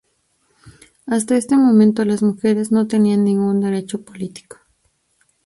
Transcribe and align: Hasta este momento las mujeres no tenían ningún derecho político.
Hasta 1.05 1.35
este 1.37 1.55
momento 1.57 2.03
las 2.05 2.23
mujeres 2.23 2.71
no 2.71 2.87
tenían 2.87 3.23
ningún 3.23 3.59
derecho 3.61 4.01
político. 4.03 4.57